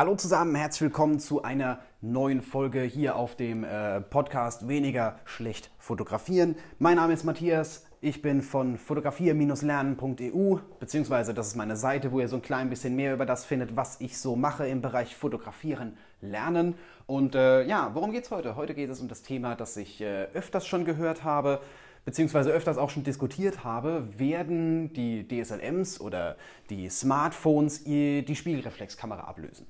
Hallo 0.00 0.14
zusammen, 0.14 0.54
herzlich 0.54 0.80
willkommen 0.80 1.20
zu 1.20 1.42
einer 1.42 1.80
neuen 2.00 2.40
Folge 2.40 2.80
hier 2.80 3.16
auf 3.16 3.36
dem 3.36 3.64
äh, 3.64 4.00
Podcast 4.00 4.66
Weniger 4.66 5.18
schlecht 5.26 5.70
fotografieren. 5.78 6.56
Mein 6.78 6.96
Name 6.96 7.12
ist 7.12 7.24
Matthias, 7.24 7.84
ich 8.00 8.22
bin 8.22 8.40
von 8.40 8.78
fotografier-lernen.eu, 8.78 10.56
beziehungsweise 10.78 11.34
das 11.34 11.48
ist 11.48 11.56
meine 11.56 11.76
Seite, 11.76 12.12
wo 12.12 12.20
ihr 12.20 12.28
so 12.28 12.36
ein 12.36 12.40
klein 12.40 12.70
bisschen 12.70 12.96
mehr 12.96 13.12
über 13.12 13.26
das 13.26 13.44
findet, 13.44 13.76
was 13.76 14.00
ich 14.00 14.16
so 14.18 14.36
mache 14.36 14.66
im 14.66 14.80
Bereich 14.80 15.14
Fotografieren 15.14 15.98
lernen. 16.22 16.76
Und 17.06 17.34
äh, 17.34 17.64
ja, 17.64 17.90
worum 17.92 18.10
geht 18.10 18.24
es 18.24 18.30
heute? 18.30 18.56
Heute 18.56 18.72
geht 18.72 18.88
es 18.88 19.02
um 19.02 19.08
das 19.08 19.20
Thema, 19.20 19.54
das 19.54 19.76
ich 19.76 20.00
äh, 20.00 20.28
öfters 20.32 20.66
schon 20.66 20.86
gehört 20.86 21.24
habe 21.24 21.60
beziehungsweise 22.06 22.50
öfters 22.50 22.78
auch 22.78 22.88
schon 22.88 23.04
diskutiert 23.04 23.62
habe, 23.62 24.08
werden 24.16 24.90
die 24.94 25.28
DSLMs 25.28 26.00
oder 26.00 26.36
die 26.70 26.88
Smartphones 26.88 27.84
die 27.84 28.34
Spiegelreflexkamera 28.34 29.24
ablösen. 29.24 29.66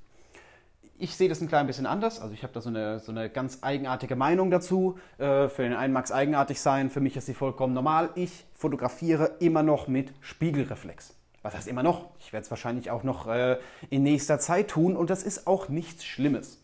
Ich 1.03 1.15
sehe 1.15 1.27
das 1.27 1.41
ein 1.41 1.47
klein 1.47 1.65
bisschen 1.65 1.87
anders. 1.87 2.19
Also 2.19 2.35
ich 2.35 2.43
habe 2.43 2.53
da 2.53 2.61
so 2.61 2.69
eine, 2.69 2.99
so 2.99 3.11
eine 3.11 3.27
ganz 3.27 3.57
eigenartige 3.63 4.15
Meinung 4.15 4.51
dazu. 4.51 4.99
Äh, 5.17 5.49
für 5.49 5.63
den 5.63 5.73
einen 5.73 5.93
mag 5.93 6.05
es 6.05 6.11
eigenartig 6.11 6.61
sein, 6.61 6.91
für 6.91 6.99
mich 6.99 7.17
ist 7.17 7.25
sie 7.25 7.33
vollkommen 7.33 7.73
normal. 7.73 8.11
Ich 8.13 8.45
fotografiere 8.53 9.37
immer 9.39 9.63
noch 9.63 9.87
mit 9.87 10.13
Spiegelreflex. 10.21 11.15
Was 11.41 11.55
heißt 11.55 11.67
immer 11.67 11.81
noch? 11.81 12.11
Ich 12.19 12.31
werde 12.33 12.43
es 12.43 12.51
wahrscheinlich 12.51 12.91
auch 12.91 13.01
noch 13.01 13.25
äh, 13.25 13.57
in 13.89 14.03
nächster 14.03 14.37
Zeit 14.37 14.67
tun 14.67 14.95
und 14.95 15.09
das 15.09 15.23
ist 15.23 15.47
auch 15.47 15.69
nichts 15.69 16.05
Schlimmes. 16.05 16.59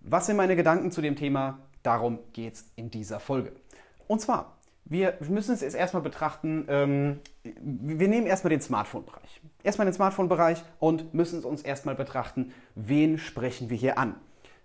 Was 0.00 0.24
sind 0.24 0.36
meine 0.36 0.56
Gedanken 0.56 0.90
zu 0.90 1.02
dem 1.02 1.14
Thema? 1.14 1.58
Darum 1.82 2.20
geht 2.32 2.54
es 2.54 2.70
in 2.76 2.90
dieser 2.90 3.20
Folge. 3.20 3.52
Und 4.08 4.22
zwar, 4.22 4.56
wir 4.84 5.14
müssen 5.28 5.54
es 5.54 5.60
jetzt 5.60 5.76
erstmal 5.76 6.02
betrachten, 6.02 6.66
ähm, 6.68 7.20
wir 7.42 8.08
nehmen 8.08 8.26
erstmal 8.26 8.50
den 8.50 8.60
Smartphone-Bereich. 8.60 9.40
Erstmal 9.62 9.86
den 9.86 9.94
Smartphone-Bereich 9.94 10.62
und 10.78 11.14
müssen 11.14 11.38
es 11.38 11.44
uns 11.44 11.62
erstmal 11.62 11.94
betrachten, 11.94 12.52
wen 12.74 13.18
sprechen 13.18 13.70
wir 13.70 13.76
hier 13.76 13.98
an. 13.98 14.16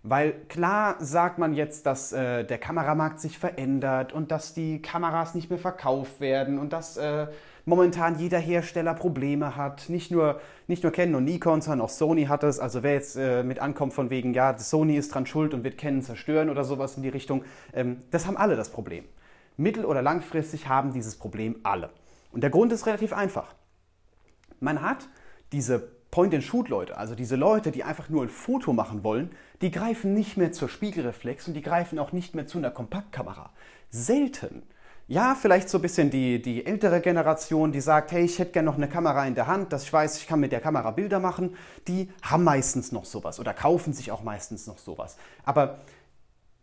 Weil 0.08 0.34
klar 0.50 0.98
sagt 1.00 1.40
man 1.40 1.54
jetzt, 1.54 1.88
dass 1.88 2.14
äh, 2.14 2.44
der 2.44 2.60
Kameramarkt 2.60 3.20
sich 3.20 3.40
verändert 3.40 4.14
und 4.14 4.32
dass 4.32 4.54
die 4.54 4.80
Kameras 4.80 5.34
nicht 5.34 5.50
mehr 5.50 5.58
verkauft 5.58 6.20
werden 6.20 6.60
und 6.60 6.74
dass 6.74 6.96
äh, 6.98 7.26
momentan 7.66 8.20
jeder 8.20 8.38
Hersteller 8.38 8.94
Probleme 8.94 9.56
hat. 9.56 9.90
Nicht 9.90 10.12
nur, 10.12 10.40
nicht 10.68 10.84
nur 10.84 10.92
Canon 10.92 11.16
und 11.16 11.24
Nikon, 11.26 11.62
sondern 11.62 11.82
auch 11.82 11.90
Sony 11.90 12.26
hat 12.26 12.44
es. 12.44 12.60
Also 12.60 12.84
wer 12.84 12.94
jetzt 12.94 13.16
äh, 13.16 13.42
mit 13.42 13.58
ankommt 13.58 13.94
von 13.94 14.12
wegen, 14.12 14.36
ja, 14.36 14.56
Sony 14.58 14.96
ist 14.96 15.14
dran 15.14 15.26
schuld 15.26 15.56
und 15.56 15.64
wird 15.64 15.80
Canon 15.80 16.04
zerstören 16.04 16.52
oder 16.52 16.64
sowas 16.64 16.98
in 16.98 17.04
die 17.04 17.10
Richtung, 17.10 17.44
ähm, 17.74 17.98
das 18.12 18.28
haben 18.28 18.38
alle 18.38 18.56
das 18.56 18.70
Problem 18.70 19.06
mittel- 19.58 19.86
oder 19.86 20.02
langfristig 20.02 20.68
haben 20.68 20.94
dieses 20.94 21.16
Problem 21.16 21.58
alle. 21.64 21.90
Und 22.32 22.42
der 22.42 22.50
Grund 22.50 22.72
ist 22.72 22.86
relativ 22.86 23.14
einfach. 23.14 23.54
Man 24.60 24.82
hat 24.82 25.08
diese 25.52 25.96
Point-and-Shoot-Leute, 26.12 26.98
also 26.98 27.14
diese 27.14 27.36
Leute, 27.36 27.72
die 27.72 27.84
einfach 27.84 28.08
nur 28.10 28.24
ein 28.24 28.30
Foto 28.30 28.72
machen 28.72 29.04
wollen, 29.04 29.32
die 29.62 29.70
greifen 29.70 30.14
nicht 30.14 30.38
mehr 30.38 30.52
zur 30.54 30.70
Spiegelreflex 30.70 31.48
und 31.48 31.54
die 31.56 31.62
greifen 31.62 32.00
auch 32.00 32.14
nicht 32.14 32.36
mehr 32.36 32.48
zu 32.48 32.58
einer 32.58 32.72
Kompaktkamera. 32.72 33.52
Selten. 33.90 34.64
Ja, 35.08 35.36
vielleicht 35.36 35.70
so 35.70 35.78
ein 35.78 35.82
bisschen 35.82 36.10
die, 36.10 36.42
die 36.42 36.66
ältere 36.66 37.00
Generation, 37.00 37.72
die 37.72 37.82
sagt, 37.82 38.12
hey, 38.12 38.24
ich 38.24 38.40
hätte 38.40 38.54
gerne 38.54 38.66
noch 38.66 38.78
eine 38.78 38.88
Kamera 38.88 39.28
in 39.28 39.36
der 39.36 39.46
Hand, 39.46 39.72
dass 39.72 39.84
ich 39.84 39.94
weiß, 39.94 40.18
ich 40.18 40.26
kann 40.26 40.40
mit 40.40 40.52
der 40.52 40.62
Kamera 40.62 40.92
Bilder 40.92 41.20
machen, 41.20 41.56
die 41.88 42.10
haben 42.24 42.44
meistens 42.44 42.92
noch 42.92 43.06
sowas 43.06 43.40
oder 43.40 43.54
kaufen 43.54 43.94
sich 43.94 44.12
auch 44.12 44.24
meistens 44.24 44.66
noch 44.66 44.80
sowas. 44.80 45.18
Aber 45.44 45.80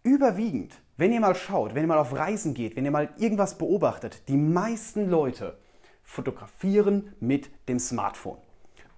überwiegend 0.03 0.73
wenn 1.03 1.13
ihr 1.13 1.19
mal 1.19 1.35
schaut, 1.35 1.75
wenn 1.75 1.83
ihr 1.83 1.89
mal 1.89 1.99
auf 1.99 2.15
Reisen 2.15 2.55
geht, 2.55 2.77
wenn 2.77 2.85
ihr 2.85 2.93
mal 2.93 3.09
irgendwas 3.19 3.59
beobachtet, 3.59 4.23
die 4.29 4.37
meisten 4.37 5.11
Leute 5.11 5.59
fotografieren 6.05 7.13
mit 7.19 7.51
dem 7.69 7.81
Smartphone. 7.81 8.39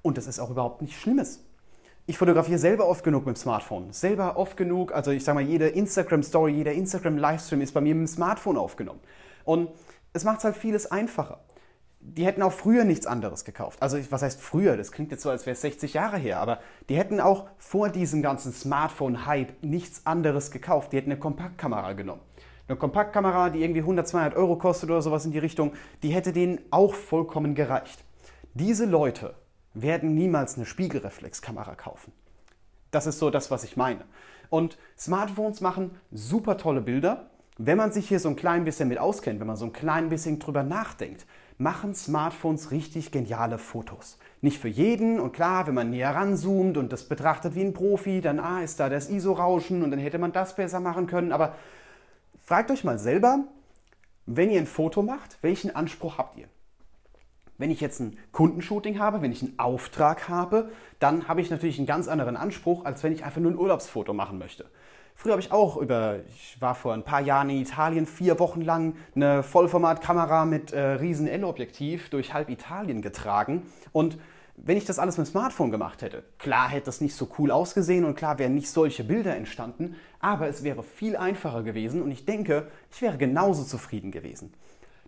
Und 0.03 0.19
das 0.19 0.27
ist 0.27 0.39
auch 0.39 0.51
überhaupt 0.51 0.83
nichts 0.83 1.01
Schlimmes. 1.01 1.43
Ich 2.05 2.19
fotografiere 2.19 2.59
selber 2.59 2.87
oft 2.89 3.05
genug 3.05 3.25
mit 3.25 3.39
dem 3.39 3.41
Smartphone. 3.41 3.91
Selber 3.95 4.37
oft 4.37 4.59
genug, 4.59 4.93
also 4.93 5.13
ich 5.13 5.25
sage 5.25 5.37
mal, 5.37 5.49
jede 5.49 5.69
Instagram-Story, 5.69 6.53
jeder 6.53 6.73
Instagram-Livestream 6.73 7.63
ist 7.63 7.73
bei 7.73 7.81
mir 7.81 7.95
mit 7.95 8.07
dem 8.07 8.15
Smartphone 8.15 8.59
aufgenommen. 8.59 9.01
Und 9.45 9.71
es 10.13 10.25
macht 10.25 10.45
halt 10.45 10.57
vieles 10.57 10.85
einfacher 10.85 11.41
die 12.07 12.27
hätten 12.27 12.43
auch 12.43 12.53
früher 12.53 12.85
nichts 12.85 13.07
anderes 13.07 13.45
gekauft. 13.45 13.81
Also 13.83 13.99
was 14.11 14.23
heißt 14.23 14.41
früher? 14.41 14.77
Das 14.77 14.93
klingt 14.93 15.11
jetzt 15.11 15.23
so, 15.23 15.31
als 15.31 15.47
wäre 15.47 15.55
es 15.55 15.63
60 15.63 15.95
Jahre 15.95 16.19
her, 16.19 16.39
aber 16.39 16.61
die 16.91 16.97
hätten 16.97 17.19
auch 17.19 17.47
vor 17.57 17.89
diesem 17.89 18.21
ganzen 18.21 18.53
Smartphone-Hype 18.53 19.63
nichts 19.63 20.05
anderes 20.05 20.51
gekauft. 20.51 20.93
Die 20.93 20.99
hätten 20.99 21.11
eine 21.11 21.19
Kompaktkamera 21.19 21.95
genommen. 21.95 22.21
Eine 22.69 22.77
Kompaktkamera, 22.77 23.51
die 23.51 23.63
irgendwie 23.63 23.81
100, 23.81 24.07
200 24.07 24.37
Euro 24.37 24.57
kostet 24.57 24.91
oder 24.91 25.01
sowas 25.01 25.25
in 25.25 25.33
die 25.33 25.39
Richtung, 25.39 25.73
die 26.03 26.11
hätte 26.11 26.33
denen 26.33 26.61
auch 26.71 26.95
vollkommen 26.95 27.55
gereicht. 27.55 28.05
Diese 28.53 28.85
Leute 28.85 29.35
werden 29.73 30.15
niemals 30.15 30.57
eine 30.57 30.67
Spiegelreflexkamera 30.67 31.75
kaufen. 31.75 32.13
Das 32.91 33.07
ist 33.07 33.19
so 33.19 33.31
das, 33.31 33.51
was 33.51 33.65
ich 33.65 33.77
meine. 33.77 34.05
Und 34.51 34.79
Smartphones 34.97 35.61
machen 35.61 35.99
super 36.13 36.59
tolle 36.59 36.81
Bilder. 36.81 37.31
Wenn 37.57 37.79
man 37.79 37.93
sich 37.93 38.09
hier 38.09 38.19
so 38.19 38.29
ein 38.29 38.37
klein 38.37 38.65
bisschen 38.65 38.89
mit 38.89 38.99
auskennt, 38.99 39.39
wenn 39.39 39.47
man 39.47 39.57
so 39.57 39.67
ein 39.67 39.73
klein 39.73 40.09
bisschen 40.09 40.41
drüber 40.41 40.65
nachdenkt, 40.65 41.25
machen 41.57 41.95
Smartphones 41.95 42.73
richtig 42.73 43.13
geniale 43.13 43.59
Fotos. 43.59 44.19
Nicht 44.41 44.59
für 44.59 44.69
jeden 44.69 45.21
und 45.21 45.33
klar, 45.33 45.69
wenn 45.69 45.75
man 45.75 45.91
näher 45.91 46.17
ranzoomt 46.17 46.77
und 46.77 46.93
das 46.93 47.05
betrachtet 47.05 47.55
wie 47.55 47.63
ein 47.63 47.73
Profi, 47.73 48.21
dann 48.21 48.41
ah, 48.41 48.63
ist 48.63 48.81
da 48.81 48.89
das 48.89 49.09
ISO-Rauschen 49.09 49.85
und 49.85 49.93
dann 49.93 50.01
hätte 50.01 50.19
man 50.19 50.33
das 50.33 50.57
besser 50.57 50.81
machen 50.81 51.07
können. 51.07 51.31
Aber 51.31 51.55
fragt 52.45 52.73
euch 52.73 52.83
mal 52.83 52.99
selber, 52.99 53.45
wenn 54.27 54.51
ihr 54.51 54.61
ein 54.61 54.67
Foto 54.67 55.03
macht, 55.03 55.39
welchen 55.43 55.75
Anspruch 55.77 56.19
habt 56.19 56.37
ihr? 56.37 56.49
Wenn 57.57 57.71
ich 57.71 57.81
jetzt 57.81 58.01
ein 58.01 58.19
Kundenshooting 58.33 58.99
habe, 58.99 59.23
wenn 59.23 59.31
ich 59.31 59.43
einen 59.43 59.59
Auftrag 59.61 60.29
habe, 60.29 60.71
dann 60.99 61.29
habe 61.29 61.41
ich 61.41 61.51
natürlich 61.51 61.79
einen 61.79 61.87
ganz 61.87 62.09
anderen 62.09 62.37
Anspruch, 62.37 62.85
als 62.85 63.05
wenn 63.05 63.13
ich 63.13 63.25
einfach 63.25 63.41
nur 63.41 63.53
ein 63.53 63.59
Urlaubsfoto 63.59 64.13
machen 64.13 64.39
möchte. 64.39 64.67
Früher 65.15 65.33
habe 65.33 65.43
ich 65.43 65.53
auch 65.53 65.77
über, 65.77 66.21
ich 66.29 66.61
war 66.61 66.75
vor 66.75 66.93
ein 66.93 67.05
paar 67.05 67.21
Jahren 67.21 67.49
in 67.49 67.61
Italien, 67.61 68.05
vier 68.05 68.39
Wochen 68.41 68.61
lang 68.61 68.97
eine 69.15 69.43
Vollformatkamera 69.43 70.45
mit 70.45 70.73
äh, 70.73 70.81
riesen 70.81 71.29
L-Objektiv 71.29 72.11
durch 72.11 72.35
halb 72.35 72.51
Italien 72.51 73.01
getragen. 73.01 73.63
Und 73.93 74.19
wenn 74.57 74.77
ich 74.77 74.85
das 74.85 74.99
alles 74.99 75.17
mit 75.17 75.27
dem 75.27 75.31
Smartphone 75.31 75.71
gemacht 75.71 76.03
hätte, 76.03 76.25
klar 76.39 76.69
hätte 76.69 76.87
das 76.87 77.01
nicht 77.01 77.15
so 77.15 77.29
cool 77.39 77.51
ausgesehen 77.51 78.05
und 78.05 78.17
klar 78.17 78.39
wären 78.39 78.55
nicht 78.55 78.71
solche 78.71 79.03
Bilder 79.03 79.35
entstanden, 79.35 79.97
aber 80.21 80.49
es 80.49 80.63
wäre 80.63 80.83
viel 80.83 81.17
einfacher 81.17 81.63
gewesen 81.63 82.03
und 82.03 82.11
ich 82.11 82.25
denke, 82.25 82.69
ich 82.93 83.03
wäre 83.03 83.17
genauso 83.17 83.65
zufrieden 83.65 84.11
gewesen. 84.11 84.53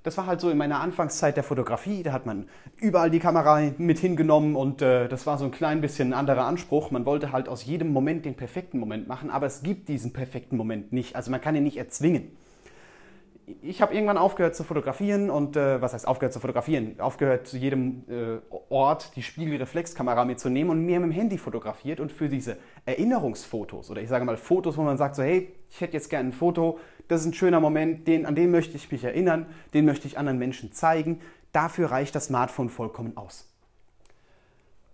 Das 0.06 0.16
war 0.16 0.26
halt 0.26 0.40
so 0.40 0.50
in 0.50 0.56
meiner 0.56 0.78
Anfangszeit 0.78 1.36
der 1.36 1.42
Fotografie. 1.42 2.04
Da 2.04 2.12
hat 2.12 2.26
man 2.26 2.46
überall 2.76 3.10
die 3.10 3.18
Kamera 3.18 3.60
mit 3.76 3.98
hingenommen 3.98 4.54
und 4.54 4.80
äh, 4.80 5.08
das 5.08 5.26
war 5.26 5.36
so 5.36 5.44
ein 5.44 5.50
klein 5.50 5.80
bisschen 5.80 6.10
ein 6.10 6.12
anderer 6.12 6.44
Anspruch. 6.44 6.92
Man 6.92 7.04
wollte 7.04 7.32
halt 7.32 7.48
aus 7.48 7.64
jedem 7.64 7.92
Moment 7.92 8.24
den 8.24 8.36
perfekten 8.36 8.78
Moment 8.78 9.08
machen, 9.08 9.30
aber 9.30 9.46
es 9.46 9.64
gibt 9.64 9.88
diesen 9.88 10.12
perfekten 10.12 10.56
Moment 10.56 10.92
nicht. 10.92 11.16
Also 11.16 11.32
man 11.32 11.40
kann 11.40 11.56
ihn 11.56 11.64
nicht 11.64 11.76
erzwingen. 11.76 12.30
Ich 13.62 13.82
habe 13.82 13.94
irgendwann 13.94 14.16
aufgehört 14.16 14.54
zu 14.54 14.62
fotografieren 14.62 15.28
und 15.28 15.56
äh, 15.56 15.82
was 15.82 15.92
heißt 15.92 16.06
aufgehört 16.06 16.32
zu 16.32 16.38
fotografieren? 16.38 17.00
Aufgehört 17.00 17.48
zu 17.48 17.56
jedem 17.56 18.04
äh, 18.08 18.38
Ort 18.68 19.16
die 19.16 19.24
Spiegelreflexkamera 19.24 20.24
mitzunehmen 20.24 20.70
und 20.70 20.86
mehr 20.86 21.00
mit 21.00 21.10
dem 21.10 21.14
Handy 21.14 21.36
fotografiert 21.36 21.98
und 21.98 22.12
für 22.12 22.28
diese 22.28 22.58
Erinnerungsfotos 22.84 23.90
oder 23.90 24.02
ich 24.02 24.08
sage 24.08 24.24
mal 24.24 24.36
Fotos, 24.36 24.76
wo 24.76 24.82
man 24.82 24.98
sagt 24.98 25.16
so 25.16 25.24
hey, 25.24 25.52
ich 25.68 25.80
hätte 25.80 25.94
jetzt 25.94 26.10
gerne 26.10 26.28
ein 26.28 26.32
Foto, 26.32 26.78
das 27.08 27.20
ist 27.20 27.26
ein 27.26 27.34
schöner 27.34 27.60
Moment, 27.60 28.08
den, 28.08 28.26
an 28.26 28.34
den 28.34 28.50
möchte 28.50 28.76
ich 28.76 28.90
mich 28.90 29.04
erinnern, 29.04 29.46
den 29.74 29.84
möchte 29.84 30.06
ich 30.06 30.18
anderen 30.18 30.38
Menschen 30.38 30.72
zeigen. 30.72 31.20
Dafür 31.52 31.90
reicht 31.90 32.14
das 32.14 32.26
Smartphone 32.26 32.68
vollkommen 32.68 33.16
aus. 33.16 33.48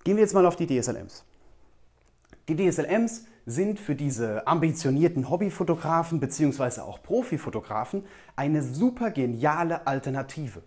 Gehen 0.05 0.17
wir 0.17 0.23
jetzt 0.23 0.35
mal 0.35 0.47
auf 0.47 0.57
die 0.57 0.67
DSLMs. 0.67 1.25
Die 2.49 2.57
DSLMs 2.57 3.25
sind 3.47 3.81
für 3.81 3.95
diese 3.95 4.47
ambitionierten 4.47 5.31
Hobbyfotografen 5.31 6.21
bzw. 6.21 6.81
auch 6.81 7.03
Profifotografen 7.03 8.05
eine 8.37 8.63
super 8.63 9.11
geniale 9.11 9.87
Alternative. 9.87 10.63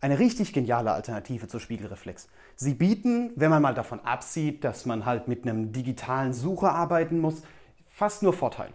Eine 0.00 0.18
richtig 0.18 0.52
geniale 0.52 0.92
Alternative 0.92 1.48
zur 1.48 1.60
Spiegelreflex. 1.60 2.28
Sie 2.56 2.74
bieten, 2.74 3.32
wenn 3.36 3.50
man 3.50 3.62
mal 3.62 3.74
davon 3.74 4.00
absieht, 4.00 4.64
dass 4.64 4.84
man 4.84 5.06
halt 5.06 5.28
mit 5.28 5.46
einem 5.46 5.72
digitalen 5.72 6.32
Sucher 6.32 6.72
arbeiten 6.74 7.20
muss, 7.20 7.42
fast 7.86 8.22
nur 8.22 8.32
Vorteile. 8.32 8.72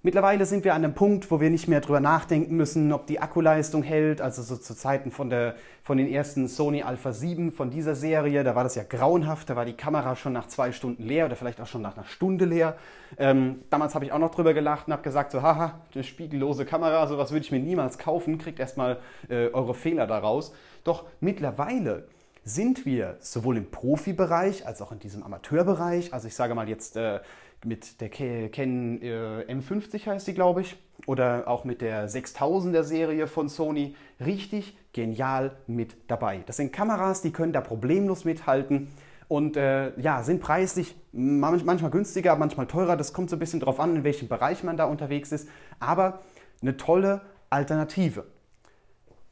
Mittlerweile 0.00 0.46
sind 0.46 0.62
wir 0.62 0.74
an 0.74 0.84
einem 0.84 0.94
Punkt, 0.94 1.28
wo 1.28 1.40
wir 1.40 1.50
nicht 1.50 1.66
mehr 1.66 1.80
drüber 1.80 1.98
nachdenken 1.98 2.56
müssen, 2.56 2.92
ob 2.92 3.08
die 3.08 3.18
Akkuleistung 3.18 3.82
hält. 3.82 4.20
Also 4.20 4.42
so 4.42 4.56
zu 4.56 4.76
Zeiten 4.76 5.10
von, 5.10 5.28
der, 5.28 5.56
von 5.82 5.98
den 5.98 6.06
ersten 6.06 6.46
Sony 6.46 6.84
Alpha 6.84 7.12
7 7.12 7.50
von 7.50 7.70
dieser 7.70 7.96
Serie, 7.96 8.44
da 8.44 8.54
war 8.54 8.62
das 8.62 8.76
ja 8.76 8.84
grauenhaft. 8.88 9.50
Da 9.50 9.56
war 9.56 9.64
die 9.64 9.72
Kamera 9.72 10.14
schon 10.14 10.32
nach 10.32 10.46
zwei 10.46 10.70
Stunden 10.70 11.02
leer 11.02 11.26
oder 11.26 11.34
vielleicht 11.34 11.60
auch 11.60 11.66
schon 11.66 11.82
nach 11.82 11.96
einer 11.96 12.06
Stunde 12.06 12.44
leer. 12.44 12.76
Ähm, 13.16 13.64
damals 13.70 13.96
habe 13.96 14.04
ich 14.04 14.12
auch 14.12 14.20
noch 14.20 14.30
drüber 14.30 14.54
gelacht 14.54 14.86
und 14.86 14.92
habe 14.92 15.02
gesagt, 15.02 15.32
so 15.32 15.42
haha, 15.42 15.80
eine 15.92 16.04
spiegellose 16.04 16.64
Kamera, 16.64 17.04
sowas 17.08 17.32
würde 17.32 17.44
ich 17.44 17.50
mir 17.50 17.58
niemals 17.58 17.98
kaufen. 17.98 18.38
Kriegt 18.38 18.60
erstmal 18.60 18.98
äh, 19.28 19.48
eure 19.48 19.74
Fehler 19.74 20.06
daraus. 20.06 20.52
Doch 20.84 21.06
mittlerweile 21.18 22.04
sind 22.44 22.86
wir 22.86 23.16
sowohl 23.18 23.56
im 23.56 23.70
Profibereich 23.70 24.64
als 24.64 24.80
auch 24.80 24.92
in 24.92 25.00
diesem 25.00 25.22
Amateurbereich, 25.22 26.14
also 26.14 26.28
ich 26.28 26.34
sage 26.34 26.54
mal 26.54 26.68
jetzt 26.68 26.96
äh, 26.96 27.20
mit 27.64 28.00
der 28.00 28.08
Canon 28.08 29.02
äh, 29.02 29.44
M50 29.52 30.06
heißt 30.06 30.26
sie, 30.26 30.34
glaube 30.34 30.60
ich, 30.60 30.76
oder 31.06 31.48
auch 31.48 31.64
mit 31.64 31.80
der 31.80 32.08
6000er 32.08 32.82
Serie 32.82 33.26
von 33.26 33.48
Sony, 33.48 33.94
richtig 34.20 34.76
genial 34.92 35.56
mit 35.66 35.96
dabei. 36.08 36.42
Das 36.46 36.56
sind 36.56 36.72
Kameras, 36.72 37.22
die 37.22 37.32
können 37.32 37.52
da 37.52 37.60
problemlos 37.60 38.24
mithalten 38.24 38.88
und 39.28 39.56
äh, 39.56 39.98
ja, 40.00 40.22
sind 40.22 40.40
preislich 40.40 40.96
manchmal 41.12 41.90
günstiger, 41.90 42.36
manchmal 42.36 42.66
teurer. 42.66 42.96
Das 42.96 43.12
kommt 43.12 43.28
so 43.28 43.36
ein 43.36 43.38
bisschen 43.38 43.60
drauf 43.60 43.78
an, 43.78 43.96
in 43.96 44.04
welchem 44.04 44.28
Bereich 44.28 44.64
man 44.64 44.76
da 44.76 44.84
unterwegs 44.86 45.32
ist. 45.32 45.48
Aber 45.80 46.20
eine 46.62 46.76
tolle 46.76 47.20
Alternative. 47.50 48.24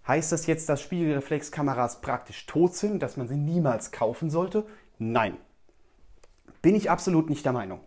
Heißt 0.06 0.30
das 0.30 0.46
jetzt, 0.46 0.68
dass 0.68 0.82
Spiegelreflexkameras 0.82 2.00
praktisch 2.00 2.46
tot 2.46 2.74
sind, 2.74 3.02
dass 3.02 3.16
man 3.16 3.26
sie 3.26 3.36
niemals 3.36 3.90
kaufen 3.90 4.30
sollte? 4.30 4.64
Nein. 4.98 5.36
Bin 6.62 6.74
ich 6.74 6.90
absolut 6.90 7.28
nicht 7.30 7.44
der 7.44 7.52
Meinung. 7.52 7.80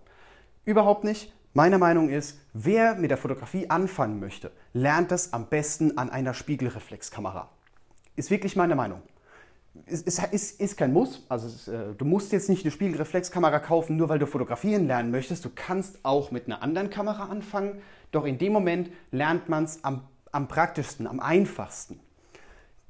Überhaupt 0.69 1.03
nicht. 1.03 1.33
Meine 1.55 1.79
Meinung 1.79 2.09
ist, 2.09 2.37
wer 2.53 2.93
mit 2.93 3.09
der 3.09 3.17
Fotografie 3.17 3.71
anfangen 3.71 4.19
möchte, 4.19 4.51
lernt 4.71 5.09
das 5.09 5.33
am 5.33 5.47
besten 5.47 5.97
an 5.97 6.11
einer 6.11 6.35
Spiegelreflexkamera. 6.35 7.49
Ist 8.15 8.29
wirklich 8.29 8.55
meine 8.55 8.75
Meinung. 8.75 9.01
Es 9.87 10.03
ist, 10.03 10.21
ist, 10.31 10.61
ist 10.61 10.77
kein 10.77 10.93
Muss. 10.93 11.25
Also 11.27 11.47
ist, 11.47 11.69
äh, 11.69 11.95
du 11.97 12.05
musst 12.05 12.31
jetzt 12.33 12.49
nicht 12.49 12.65
eine 12.65 12.71
Spiegelreflexkamera 12.71 13.57
kaufen, 13.57 13.97
nur 13.97 14.09
weil 14.09 14.19
du 14.19 14.27
fotografieren 14.27 14.85
lernen 14.85 15.09
möchtest. 15.09 15.43
Du 15.43 15.49
kannst 15.55 16.05
auch 16.05 16.29
mit 16.29 16.45
einer 16.45 16.61
anderen 16.61 16.91
Kamera 16.91 17.29
anfangen. 17.29 17.81
Doch 18.11 18.25
in 18.25 18.37
dem 18.37 18.53
Moment 18.53 18.91
lernt 19.09 19.49
man 19.49 19.63
es 19.63 19.83
am, 19.83 20.03
am 20.31 20.47
praktischsten, 20.47 21.07
am 21.07 21.19
einfachsten. 21.19 21.99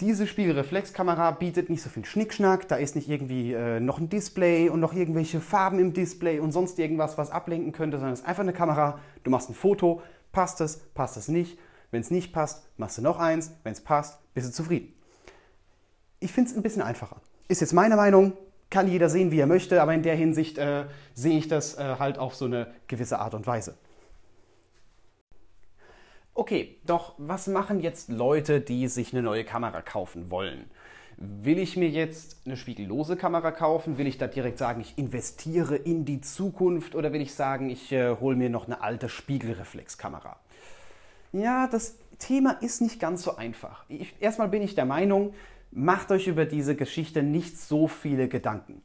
Diese 0.02 0.28
Spiegelreflexkamera 0.28 1.32
bietet 1.32 1.70
nicht 1.70 1.82
so 1.82 1.90
viel 1.90 2.06
Schnickschnack, 2.06 2.70
da 2.70 2.78
ist 2.78 2.96
nicht 2.96 3.10
irgendwie 3.10 3.52
äh, 3.52 3.82
noch 3.82 4.00
ein 4.00 4.08
Display 4.08 4.70
und 4.70 4.80
noch 4.80 4.94
irgendwelche 4.94 5.42
Farben 5.42 5.78
im 5.78 5.92
Display 5.92 6.40
und 6.40 6.54
sonst 6.54 6.80
irgendwas, 6.80 7.18
was 7.18 7.32
ablenken 7.32 7.74
könnte, 7.74 7.98
sondern 7.98 8.14
es 8.14 8.22
ist 8.22 8.26
einfach 8.26 8.44
eine 8.44 8.54
Kamera, 8.54 9.00
du 9.26 9.30
machst 9.30 9.50
ein 9.50 9.56
Foto, 9.56 10.02
passt 10.32 10.62
es, 10.62 10.78
passt 10.94 11.18
es 11.18 11.28
nicht. 11.28 11.60
Wenn 11.92 12.00
es 12.00 12.12
nicht 12.12 12.32
passt, 12.32 12.64
machst 12.78 12.98
du 12.98 13.02
noch 13.02 13.20
eins, 13.20 13.52
wenn 13.64 13.74
es 13.74 13.82
passt, 13.82 14.20
bist 14.34 14.48
du 14.48 14.54
zufrieden. 14.54 14.94
Ich 16.22 16.32
finde 16.32 16.52
es 16.52 16.56
ein 16.56 16.64
bisschen 16.64 16.82
einfacher. 16.82 17.18
Ist 17.50 17.60
jetzt 17.60 17.74
meine 17.74 17.98
Meinung, 17.98 18.34
kann 18.70 18.88
jeder 18.88 19.10
sehen, 19.10 19.32
wie 19.32 19.40
er 19.40 19.48
möchte, 19.48 19.82
aber 19.82 19.94
in 19.94 20.04
der 20.04 20.16
Hinsicht 20.16 20.58
äh, 20.60 20.86
sehe 21.14 21.38
ich 21.38 21.50
das 21.50 21.78
äh, 21.78 21.96
halt 22.00 22.20
auf 22.20 22.36
so 22.36 22.46
eine 22.46 22.68
gewisse 22.88 23.20
Art 23.20 23.34
und 23.34 23.46
Weise. 23.48 23.76
Okay, 26.40 26.78
doch 26.86 27.16
was 27.18 27.48
machen 27.48 27.82
jetzt 27.82 28.08
Leute, 28.08 28.62
die 28.62 28.88
sich 28.88 29.12
eine 29.12 29.22
neue 29.22 29.44
Kamera 29.44 29.82
kaufen 29.82 30.32
wollen? 30.32 30.72
Will 31.18 31.60
ich 31.60 31.76
mir 31.76 31.90
jetzt 31.90 32.38
eine 32.46 32.56
spiegellose 32.56 33.18
Kamera 33.18 33.52
kaufen? 33.52 33.98
Will 33.98 34.08
ich 34.08 34.18
da 34.18 34.28
direkt 34.28 34.58
sagen, 34.58 34.80
ich 34.80 34.98
investiere 34.98 35.76
in 35.76 36.06
die 36.06 36.22
Zukunft? 36.22 36.96
Oder 36.96 37.12
will 37.12 37.20
ich 37.20 37.34
sagen, 37.34 37.70
ich 37.70 37.92
äh, 37.92 38.16
hole 38.22 38.38
mir 38.38 38.50
noch 38.50 38.68
eine 38.68 38.82
alte 38.82 39.10
Spiegelreflexkamera? 39.10 40.38
Ja, 41.34 41.68
das 41.68 41.98
Thema 42.20 42.52
ist 42.62 42.80
nicht 42.80 43.02
ganz 43.02 43.24
so 43.24 43.36
einfach. 43.36 43.84
Ich, 43.90 44.16
erstmal 44.22 44.48
bin 44.48 44.62
ich 44.62 44.76
der 44.76 44.86
Meinung, 44.86 45.34
macht 45.72 46.10
euch 46.10 46.28
über 46.28 46.46
diese 46.46 46.78
Geschichte 46.78 47.22
nicht 47.22 47.60
so 47.60 47.90
viele 47.90 48.30
Gedanken. 48.30 48.82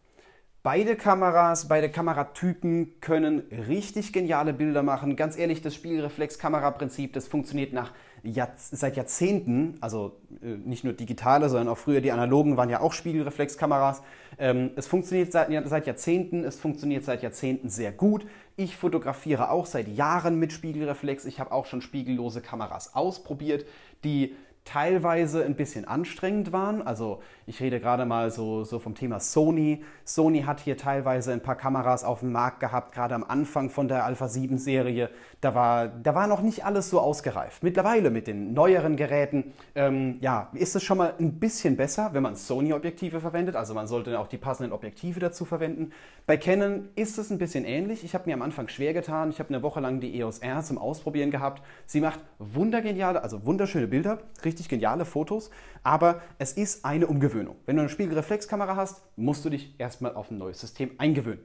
Beide 0.65 0.97
Kameras, 0.97 1.69
beide 1.69 1.91
Kameratypen 1.91 2.99
können 3.03 3.43
richtig 3.69 4.15
geniale 4.15 4.55
Bilder 4.55 4.83
machen. 4.83 5.15
Ganz 5.15 5.37
ehrlich, 5.37 5.61
das 5.61 5.75
Spiegelreflex-Kamera-Prinzip, 5.75 7.13
das 7.13 7.29
funktioniert 7.29 7.75
nach 7.75 7.93
Jahr, 8.23 8.49
seit 8.57 8.97
Jahrzehnten, 8.97 9.77
also 9.83 10.17
äh, 10.43 10.57
nicht 10.57 10.83
nur 10.83 10.95
digitale, 10.95 11.51
sondern 11.51 11.69
auch 11.69 11.77
früher 11.77 12.01
die 12.01 12.13
analogen 12.13 12.57
waren 12.57 12.71
ja 12.71 12.81
auch 12.81 12.95
Spiegelreflexkameras. 12.95 14.01
Ähm, 14.39 14.71
es 14.75 14.87
funktioniert 14.87 15.33
seit, 15.33 15.51
seit 15.69 15.87
Jahrzehnten, 15.87 16.45
es 16.45 16.59
funktioniert 16.59 17.05
seit 17.05 17.23
Jahrzehnten 17.23 17.69
sehr 17.69 17.93
gut. 17.93 18.27
Ich 18.57 18.75
fotografiere 18.75 19.51
auch 19.51 19.67
seit 19.67 19.87
Jahren 19.89 20.39
mit 20.39 20.51
Spiegelreflex. 20.51 21.27
Ich 21.27 21.41
habe 21.41 21.53
auch 21.53 21.67
schon 21.67 21.83
spiegellose 21.83 22.41
Kameras 22.41 22.95
ausprobiert, 22.95 23.67
die 24.03 24.35
teilweise 24.65 25.45
ein 25.45 25.57
bisschen 25.57 25.85
anstrengend 25.85 26.53
waren. 26.53 26.83
Also 26.83 27.23
ich 27.47 27.61
rede 27.61 27.81
gerade 27.81 28.07
mal 28.07 28.31
so, 28.31 28.65
so 28.65 28.79
vom 28.79 28.95
Thema 28.95 29.21
Sony. 29.21 29.83
Sony 30.05 30.43
hat 30.43 30.61
hier 30.61 30.77
teilweise 30.77 31.33
ein 31.33 31.43
paar 31.43 31.57
Kameras 31.57 32.05
auf 32.05 32.21
dem 32.21 32.33
Markt 32.33 32.61
gehabt, 32.61 32.95
gerade 32.95 33.15
am 33.15 33.25
Anfang 33.25 33.71
von 33.71 33.89
der 33.89 34.05
Alpha 34.05 34.29
7 34.29 34.59
Serie. 34.59 35.11
Da 35.41 35.55
war, 35.55 35.89
da 35.89 36.15
war 36.15 36.27
noch 36.27 36.41
nicht 36.41 36.65
alles 36.65 36.89
so 36.89 37.01
ausgereift. 37.01 37.63
Mittlerweile 37.63 38.11
mit 38.11 38.27
den 38.27 38.55
neueren 38.55 38.97
Geräten 38.97 39.53
ähm, 39.75 40.17
ja, 40.21 40.49
ist 40.55 40.75
es 40.75 40.83
schon 40.83 40.99
mal 40.99 41.15
ein 41.19 41.39
bisschen 41.39 41.77
besser, 41.77 42.11
wenn 42.13 42.23
man 42.23 42.35
Sony-Objektive 42.35 43.21
verwendet. 43.21 43.57
Also 43.57 43.75
man 43.75 43.87
sollte 43.87 44.19
auch 44.19 44.29
die 44.29 44.39
passenden 44.39 44.73
Objektive 44.73 45.21
dazu 45.21 45.45
verwenden. 45.45 45.91
Bei 46.27 46.39
Canon 46.39 46.89
ist 46.95 47.19
es 47.19 47.31
ein 47.31 47.39
bisschen 47.39 47.65
ähnlich. 47.65 48.05
Ich 48.05 48.15
habe 48.15 48.25
mir 48.27 48.35
am 48.35 48.43
Anfang 48.43 48.69
schwer 48.69 48.95
getan. 48.95 49.29
Ich 49.29 49.39
habe 49.39 49.51
eine 49.51 49.63
Woche 49.63 49.81
lang 49.81 50.01
die 50.01 50.19
EOS 50.19 50.39
R 50.39 50.63
zum 50.63 50.79
Ausprobieren 50.79 51.31
gehabt. 51.31 51.63
Sie 51.85 52.01
macht 52.01 52.21
wundergeniale, 52.39 53.23
also 53.23 53.45
wunderschöne 53.45 53.87
Bilder, 53.87 54.19
richtig 54.45 54.69
geniale 54.69 55.05
Fotos, 55.05 55.51
aber 55.83 56.21
es 56.39 56.53
ist 56.53 56.85
eine 56.85 57.07
Umgewöhnung. 57.07 57.34
Wenn 57.67 57.77
du 57.77 57.83
eine 57.83 57.89
Spiegelreflexkamera 57.89 58.77
hast, 58.77 59.03
musst 59.17 59.45
du 59.45 59.51
dich 59.51 59.75
erstmal 59.79 60.15
auf 60.15 60.31
ein 60.31 60.39
neues 60.39 60.61
System 60.61 60.93
eingewöhnen. 60.99 61.45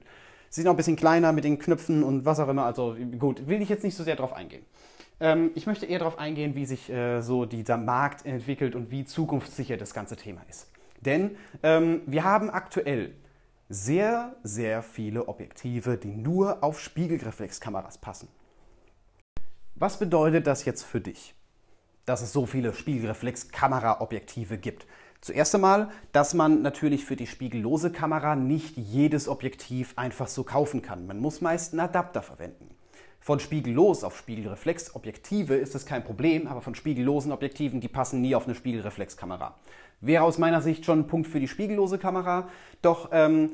Sie 0.50 0.62
sind 0.62 0.68
auch 0.68 0.74
ein 0.74 0.78
bisschen 0.78 0.96
kleiner 0.96 1.32
mit 1.32 1.44
den 1.44 1.60
Knöpfen 1.60 2.04
und 2.04 2.26
was 2.26 2.40
auch 2.40 2.48
immer. 2.48 2.66
Also 2.66 2.96
gut, 3.18 3.48
will 3.48 3.62
ich 3.62 3.70
jetzt 3.70 3.84
nicht 3.84 3.96
so 3.96 4.04
sehr 4.04 4.16
darauf 4.16 4.34
eingehen. 4.34 4.66
Ähm, 5.20 5.52
ich 5.56 5.68
möchte 5.68 5.86
eher 5.86 6.00
darauf 6.00 6.18
eingehen, 6.18 6.56
wie 6.56 6.66
sich 6.66 6.90
äh, 6.90 7.22
so 7.22 7.46
dieser 7.46 7.78
Markt 7.78 8.26
entwickelt 8.26 8.76
und 8.76 8.92
wie 8.92 9.06
zukunftssicher 9.06 9.78
das 9.78 9.94
ganze 9.94 10.16
Thema 10.16 10.42
ist. 10.50 10.68
Denn 11.02 11.38
ähm, 11.64 12.02
wir 12.06 12.24
haben 12.24 12.50
aktuell 12.50 13.14
sehr, 13.70 14.36
sehr 14.44 14.82
viele 14.82 15.28
Objektive, 15.28 15.98
die 15.98 16.16
nur 16.16 16.64
auf 16.64 16.80
Spiegelreflexkameras 16.80 18.00
passen. 18.00 18.28
Was 19.76 20.00
bedeutet 20.00 20.48
das 20.48 20.66
jetzt 20.66 20.84
für 20.84 21.00
dich, 21.00 21.36
dass 22.06 22.22
es 22.22 22.34
so 22.34 22.46
viele 22.46 22.74
Spiegelreflexkameraobjektive 22.74 24.58
gibt? 24.58 24.88
Zuerst 25.22 25.54
einmal, 25.54 25.90
dass 26.14 26.34
man 26.34 26.62
natürlich 26.62 27.04
für 27.04 27.18
die 27.18 27.28
spiegellose 27.28 27.92
Kamera 27.92 28.36
nicht 28.36 28.78
jedes 28.78 29.28
Objektiv 29.28 29.94
einfach 29.98 30.28
so 30.28 30.44
kaufen 30.44 30.82
kann. 30.82 31.08
Man 31.08 31.20
muss 31.20 31.42
meist 31.42 31.74
einen 31.74 31.82
Adapter 31.82 32.22
verwenden. 32.22 32.70
Von 33.20 33.42
spiegellos 33.42 34.06
auf 34.06 34.18
Spiegelreflexobjektive 34.18 35.56
ist 35.56 35.76
es 35.76 35.86
kein 35.86 36.06
Problem, 36.06 36.48
aber 36.48 36.62
von 36.62 36.74
spiegellosen 36.74 37.34
Objektiven, 37.34 37.82
die 37.82 37.90
passen 37.90 38.22
nie 38.22 38.34
auf 38.34 38.46
eine 38.46 38.56
Spiegelreflexkamera. 38.56 39.56
Wäre 40.00 40.24
aus 40.24 40.38
meiner 40.38 40.62
Sicht 40.62 40.86
schon 40.86 41.00
ein 41.00 41.08
Punkt 41.08 41.28
für 41.28 41.42
die 41.42 41.50
spiegellose 41.50 41.98
Kamera, 41.98 42.48
doch 42.82 43.10
ähm, 43.12 43.52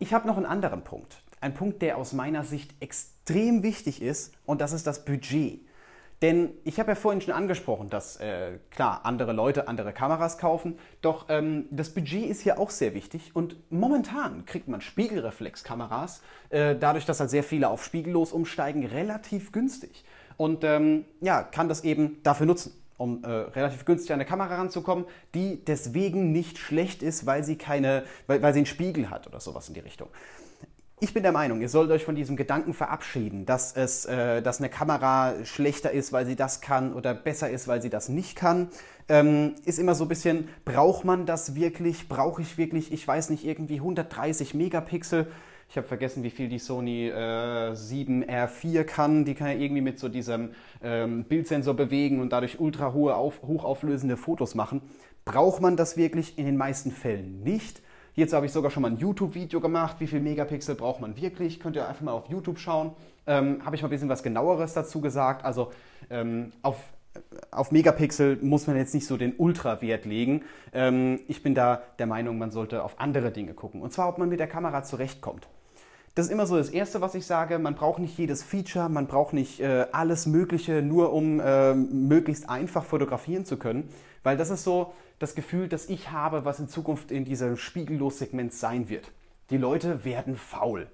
ich 0.00 0.12
habe 0.12 0.26
noch 0.26 0.36
einen 0.36 0.44
anderen 0.44 0.82
Punkt. 0.82 1.22
Ein 1.40 1.54
Punkt, 1.54 1.82
der 1.82 1.98
aus 1.98 2.12
meiner 2.14 2.42
Sicht 2.42 2.74
extrem 2.80 3.62
wichtig 3.62 4.02
ist 4.02 4.34
und 4.44 4.60
das 4.60 4.72
ist 4.72 4.88
das 4.88 5.04
Budget. 5.04 5.60
Denn 6.22 6.50
ich 6.64 6.80
habe 6.80 6.92
ja 6.92 6.94
vorhin 6.94 7.20
schon 7.20 7.34
angesprochen, 7.34 7.90
dass 7.90 8.16
äh, 8.16 8.58
klar 8.70 9.00
andere 9.04 9.32
Leute 9.32 9.68
andere 9.68 9.92
Kameras 9.92 10.38
kaufen, 10.38 10.78
doch 11.02 11.26
ähm, 11.28 11.66
das 11.70 11.90
Budget 11.90 12.30
ist 12.30 12.40
hier 12.40 12.58
auch 12.58 12.70
sehr 12.70 12.94
wichtig. 12.94 13.32
Und 13.34 13.56
momentan 13.70 14.46
kriegt 14.46 14.66
man 14.66 14.80
Spiegelreflexkameras, 14.80 16.22
äh, 16.48 16.74
dadurch, 16.74 17.04
dass 17.04 17.20
halt 17.20 17.30
sehr 17.30 17.42
viele 17.42 17.68
auf 17.68 17.84
spiegellos 17.84 18.32
umsteigen, 18.32 18.86
relativ 18.86 19.52
günstig. 19.52 20.04
Und 20.38 20.64
ähm, 20.64 21.04
ja, 21.20 21.42
kann 21.42 21.68
das 21.68 21.84
eben 21.84 22.22
dafür 22.22 22.46
nutzen 22.46 22.72
um 22.98 23.22
äh, 23.24 23.28
relativ 23.28 23.84
günstig 23.84 24.10
an 24.12 24.20
eine 24.20 24.24
Kamera 24.24 24.56
ranzukommen, 24.56 25.04
die 25.34 25.62
deswegen 25.64 26.32
nicht 26.32 26.58
schlecht 26.58 27.02
ist, 27.02 27.26
weil 27.26 27.44
sie 27.44 27.56
keine, 27.56 28.04
weil, 28.26 28.40
weil 28.42 28.52
sie 28.52 28.60
einen 28.60 28.66
Spiegel 28.66 29.10
hat 29.10 29.26
oder 29.26 29.40
sowas 29.40 29.68
in 29.68 29.74
die 29.74 29.80
Richtung. 29.80 30.08
Ich 30.98 31.12
bin 31.12 31.22
der 31.22 31.32
Meinung, 31.32 31.60
ihr 31.60 31.68
sollt 31.68 31.90
euch 31.90 32.04
von 32.04 32.14
diesem 32.14 32.36
Gedanken 32.36 32.72
verabschieden, 32.72 33.44
dass, 33.44 33.76
es, 33.76 34.06
äh, 34.06 34.40
dass 34.40 34.60
eine 34.60 34.70
Kamera 34.70 35.34
schlechter 35.44 35.90
ist, 35.90 36.10
weil 36.10 36.24
sie 36.24 36.36
das 36.36 36.62
kann 36.62 36.94
oder 36.94 37.12
besser 37.12 37.50
ist, 37.50 37.68
weil 37.68 37.82
sie 37.82 37.90
das 37.90 38.08
nicht 38.08 38.34
kann. 38.34 38.70
Ähm, 39.06 39.56
ist 39.66 39.78
immer 39.78 39.94
so 39.94 40.06
ein 40.06 40.08
bisschen, 40.08 40.48
braucht 40.64 41.04
man 41.04 41.26
das 41.26 41.54
wirklich? 41.54 42.08
Brauche 42.08 42.40
ich 42.40 42.56
wirklich, 42.56 42.92
ich 42.92 43.06
weiß 43.06 43.28
nicht, 43.28 43.44
irgendwie 43.44 43.76
130 43.76 44.54
Megapixel? 44.54 45.26
Ich 45.68 45.76
habe 45.76 45.86
vergessen, 45.86 46.22
wie 46.22 46.30
viel 46.30 46.48
die 46.48 46.58
Sony 46.58 47.08
äh, 47.10 47.72
7R4 47.72 48.84
kann. 48.84 49.26
Die 49.26 49.34
kann 49.34 49.48
ja 49.48 49.54
irgendwie 49.54 49.82
mit 49.82 49.98
so 49.98 50.08
diesem 50.08 50.52
ähm, 50.82 51.24
Bildsensor 51.24 51.74
bewegen 51.74 52.20
und 52.20 52.32
dadurch 52.32 52.58
ultra 52.58 52.94
hohe, 52.94 53.16
auf, 53.16 53.42
hochauflösende 53.42 54.16
Fotos 54.16 54.54
machen. 54.54 54.80
Braucht 55.26 55.60
man 55.60 55.76
das 55.76 55.98
wirklich? 55.98 56.38
In 56.38 56.46
den 56.46 56.56
meisten 56.56 56.90
Fällen 56.90 57.42
nicht. 57.42 57.82
Jetzt 58.18 58.32
habe 58.32 58.46
ich 58.46 58.52
sogar 58.52 58.70
schon 58.70 58.82
mal 58.82 58.90
ein 58.90 58.96
YouTube-Video 58.96 59.60
gemacht. 59.60 59.96
Wie 59.98 60.06
viel 60.06 60.20
Megapixel 60.20 60.74
braucht 60.74 61.02
man 61.02 61.18
wirklich? 61.18 61.60
Könnt 61.60 61.76
ihr 61.76 61.86
einfach 61.86 62.00
mal 62.00 62.12
auf 62.12 62.30
YouTube 62.30 62.58
schauen. 62.58 62.92
Ähm, 63.26 63.60
habe 63.62 63.76
ich 63.76 63.82
mal 63.82 63.88
ein 63.88 63.90
bisschen 63.90 64.08
was 64.08 64.22
genaueres 64.22 64.72
dazu 64.72 65.02
gesagt. 65.02 65.44
Also 65.44 65.70
ähm, 66.08 66.52
auf, 66.62 66.78
auf 67.50 67.72
Megapixel 67.72 68.38
muss 68.40 68.66
man 68.66 68.78
jetzt 68.78 68.94
nicht 68.94 69.06
so 69.06 69.18
den 69.18 69.34
Ultra-Wert 69.36 70.06
legen. 70.06 70.44
Ähm, 70.72 71.20
ich 71.28 71.42
bin 71.42 71.54
da 71.54 71.82
der 71.98 72.06
Meinung, 72.06 72.38
man 72.38 72.50
sollte 72.50 72.84
auf 72.84 72.98
andere 72.98 73.32
Dinge 73.32 73.52
gucken. 73.52 73.82
Und 73.82 73.92
zwar, 73.92 74.08
ob 74.08 74.16
man 74.16 74.30
mit 74.30 74.40
der 74.40 74.48
Kamera 74.48 74.82
zurechtkommt. 74.82 75.46
Das 76.16 76.24
ist 76.28 76.32
immer 76.32 76.46
so 76.46 76.56
das 76.56 76.70
Erste, 76.70 77.02
was 77.02 77.14
ich 77.14 77.26
sage. 77.26 77.58
Man 77.58 77.74
braucht 77.74 77.98
nicht 77.98 78.16
jedes 78.16 78.42
Feature, 78.42 78.88
man 78.88 79.06
braucht 79.06 79.34
nicht 79.34 79.60
äh, 79.60 79.84
alles 79.92 80.24
Mögliche, 80.24 80.80
nur 80.80 81.12
um 81.12 81.40
äh, 81.40 81.74
möglichst 81.74 82.48
einfach 82.48 82.86
fotografieren 82.86 83.44
zu 83.44 83.58
können. 83.58 83.90
Weil 84.22 84.38
das 84.38 84.48
ist 84.48 84.64
so, 84.64 84.94
das 85.18 85.34
Gefühl, 85.34 85.68
das 85.68 85.90
ich 85.90 86.12
habe, 86.12 86.46
was 86.46 86.58
in 86.58 86.68
Zukunft 86.68 87.10
in 87.10 87.26
diesem 87.26 87.58
Spiegellos-Segment 87.58 88.54
sein 88.54 88.88
wird. 88.88 89.12
Die 89.50 89.58
Leute 89.58 90.06
werden 90.06 90.36
faul. 90.36 90.86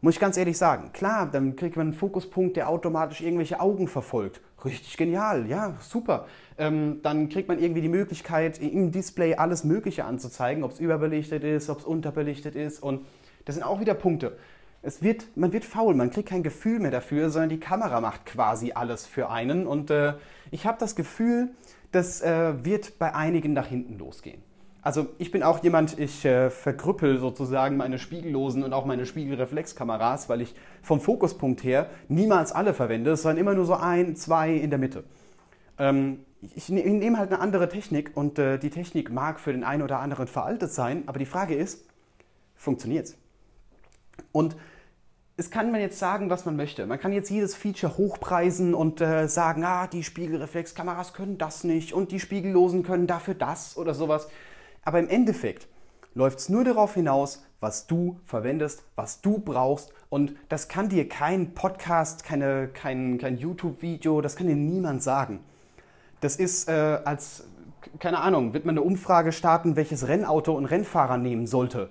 Muss 0.00 0.14
ich 0.14 0.20
ganz 0.20 0.38
ehrlich 0.38 0.56
sagen. 0.56 0.90
Klar, 0.94 1.30
dann 1.30 1.54
kriegt 1.54 1.76
man 1.76 1.88
einen 1.88 1.94
Fokuspunkt, 1.94 2.56
der 2.56 2.70
automatisch 2.70 3.20
irgendwelche 3.20 3.60
Augen 3.60 3.88
verfolgt. 3.88 4.40
Richtig 4.64 4.96
genial, 4.96 5.48
ja, 5.48 5.74
super. 5.82 6.26
Ähm, 6.56 7.00
dann 7.02 7.28
kriegt 7.28 7.48
man 7.48 7.58
irgendwie 7.58 7.82
die 7.82 7.90
Möglichkeit, 7.90 8.58
im 8.58 8.90
Display 8.90 9.34
alles 9.34 9.64
Mögliche 9.64 10.06
anzuzeigen, 10.06 10.64
ob 10.64 10.72
es 10.72 10.80
überbelichtet 10.80 11.44
ist, 11.44 11.68
ob 11.68 11.80
es 11.80 11.84
unterbelichtet 11.84 12.56
ist. 12.56 12.82
Und 12.82 13.04
Das 13.44 13.56
sind 13.56 13.64
auch 13.64 13.80
wieder 13.80 13.94
Punkte. 13.94 14.38
Es 14.82 15.02
wird, 15.02 15.36
man 15.36 15.52
wird 15.52 15.64
faul, 15.64 15.94
man 15.94 16.10
kriegt 16.10 16.28
kein 16.28 16.42
Gefühl 16.42 16.80
mehr 16.80 16.90
dafür, 16.90 17.30
sondern 17.30 17.50
die 17.50 17.60
Kamera 17.60 18.00
macht 18.00 18.26
quasi 18.26 18.72
alles 18.72 19.06
für 19.06 19.30
einen. 19.30 19.66
Und 19.66 19.90
äh, 19.90 20.14
ich 20.50 20.66
habe 20.66 20.76
das 20.80 20.96
Gefühl, 20.96 21.50
das 21.92 22.20
äh, 22.20 22.64
wird 22.64 22.98
bei 22.98 23.14
einigen 23.14 23.52
nach 23.52 23.68
hinten 23.68 23.98
losgehen. 23.98 24.42
Also 24.84 25.06
ich 25.18 25.30
bin 25.30 25.44
auch 25.44 25.62
jemand, 25.62 25.96
ich 26.00 26.24
äh, 26.24 26.50
verkrüppel 26.50 27.18
sozusagen 27.18 27.76
meine 27.76 28.00
spiegellosen 28.00 28.64
und 28.64 28.72
auch 28.72 28.84
meine 28.84 29.06
Spiegelreflexkameras, 29.06 30.28
weil 30.28 30.40
ich 30.40 30.56
vom 30.82 31.00
Fokuspunkt 31.00 31.62
her 31.62 31.88
niemals 32.08 32.50
alle 32.50 32.74
verwende, 32.74 33.16
sondern 33.16 33.38
immer 33.38 33.54
nur 33.54 33.64
so 33.64 33.74
ein, 33.74 34.16
zwei 34.16 34.52
in 34.54 34.70
der 34.70 34.80
Mitte. 34.80 35.04
Ähm, 35.78 36.24
ich, 36.56 36.68
ne, 36.68 36.82
nehme 36.82 37.18
halt 37.18 37.30
eine 37.30 37.40
andere 37.40 37.68
Technik 37.68 38.10
und 38.16 38.40
äh, 38.40 38.58
die 38.58 38.70
Technik 38.70 39.12
mag 39.12 39.38
für 39.38 39.52
den 39.52 39.62
einen 39.62 39.82
oder 39.82 40.00
anderen 40.00 40.26
veraltet 40.26 40.72
sein, 40.72 41.04
aber 41.06 41.20
die 41.20 41.26
Frage 41.26 41.54
ist, 41.54 41.86
funktioniert 42.56 43.06
es? 43.06 43.16
Und 44.32 44.56
es 45.36 45.50
kann 45.50 45.70
man 45.70 45.80
jetzt 45.80 45.98
sagen, 45.98 46.28
was 46.30 46.44
man 46.44 46.56
möchte. 46.56 46.86
Man 46.86 47.00
kann 47.00 47.12
jetzt 47.12 47.30
jedes 47.30 47.54
Feature 47.54 47.96
hochpreisen 47.96 48.74
und 48.74 49.00
äh, 49.00 49.28
sagen, 49.28 49.64
ah, 49.64 49.86
die 49.86 50.04
Spiegelreflexkameras 50.04 51.14
können 51.14 51.38
das 51.38 51.64
nicht 51.64 51.92
und 51.92 52.12
die 52.12 52.20
Spiegellosen 52.20 52.82
können 52.82 53.06
dafür 53.06 53.34
das 53.34 53.76
oder 53.76 53.94
sowas. 53.94 54.28
Aber 54.84 54.98
im 54.98 55.08
Endeffekt 55.08 55.68
läuft 56.14 56.40
es 56.40 56.48
nur 56.48 56.64
darauf 56.64 56.94
hinaus, 56.94 57.44
was 57.60 57.86
du 57.86 58.20
verwendest, 58.26 58.84
was 58.96 59.22
du 59.22 59.38
brauchst. 59.38 59.92
Und 60.10 60.34
das 60.50 60.68
kann 60.68 60.90
dir 60.90 61.08
kein 61.08 61.54
Podcast, 61.54 62.24
keine, 62.24 62.68
kein, 62.68 63.16
kein 63.18 63.38
YouTube-Video, 63.38 64.20
das 64.20 64.36
kann 64.36 64.48
dir 64.48 64.56
niemand 64.56 65.02
sagen. 65.02 65.40
Das 66.20 66.36
ist 66.36 66.68
äh, 66.68 67.00
als, 67.04 67.44
keine 67.98 68.18
Ahnung, 68.18 68.52
wird 68.52 68.66
man 68.66 68.74
eine 68.74 68.82
Umfrage 68.82 69.32
starten, 69.32 69.76
welches 69.76 70.06
Rennauto 70.06 70.58
ein 70.58 70.66
Rennfahrer 70.66 71.16
nehmen 71.16 71.46
sollte. 71.46 71.88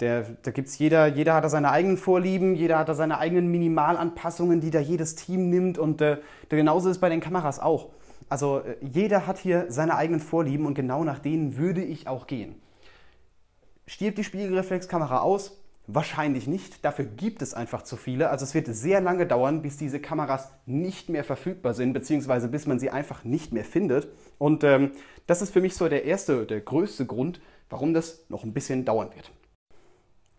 Der, 0.00 0.24
da 0.42 0.50
gibt's 0.50 0.78
jeder, 0.78 1.06
jeder 1.06 1.34
hat 1.34 1.44
da 1.44 1.48
seine 1.48 1.70
eigenen 1.70 1.98
Vorlieben, 1.98 2.54
jeder 2.54 2.78
hat 2.78 2.88
da 2.88 2.94
seine 2.94 3.18
eigenen 3.18 3.50
Minimalanpassungen, 3.50 4.60
die 4.60 4.70
da 4.70 4.80
jedes 4.80 5.14
Team 5.14 5.50
nimmt. 5.50 5.78
Und 5.78 6.00
äh, 6.00 6.18
genauso 6.48 6.88
ist 6.88 7.00
bei 7.00 7.10
den 7.10 7.20
Kameras 7.20 7.60
auch. 7.60 7.90
Also 8.30 8.60
äh, 8.60 8.76
jeder 8.80 9.26
hat 9.26 9.38
hier 9.38 9.66
seine 9.68 9.96
eigenen 9.96 10.20
Vorlieben 10.20 10.64
und 10.64 10.74
genau 10.74 11.04
nach 11.04 11.18
denen 11.18 11.58
würde 11.58 11.82
ich 11.82 12.08
auch 12.08 12.26
gehen. 12.26 12.54
Stirbt 13.86 14.18
die 14.18 14.24
Spiegelreflexkamera 14.24 15.18
aus? 15.18 15.58
Wahrscheinlich 15.86 16.46
nicht. 16.46 16.84
Dafür 16.84 17.04
gibt 17.04 17.42
es 17.42 17.52
einfach 17.52 17.82
zu 17.82 17.96
viele. 17.96 18.30
Also 18.30 18.44
es 18.44 18.54
wird 18.54 18.68
sehr 18.68 19.00
lange 19.00 19.26
dauern, 19.26 19.62
bis 19.62 19.76
diese 19.76 19.98
Kameras 19.98 20.50
nicht 20.64 21.08
mehr 21.08 21.24
verfügbar 21.24 21.74
sind, 21.74 21.92
beziehungsweise 21.92 22.48
bis 22.48 22.66
man 22.66 22.78
sie 22.78 22.90
einfach 22.90 23.24
nicht 23.24 23.52
mehr 23.52 23.64
findet. 23.64 24.08
Und 24.38 24.62
ähm, 24.62 24.92
das 25.26 25.42
ist 25.42 25.52
für 25.52 25.60
mich 25.60 25.74
so 25.74 25.88
der 25.88 26.04
erste, 26.04 26.46
der 26.46 26.60
größte 26.60 27.06
Grund, 27.06 27.40
warum 27.68 27.92
das 27.92 28.24
noch 28.28 28.44
ein 28.44 28.52
bisschen 28.52 28.84
dauern 28.84 29.10
wird. 29.14 29.32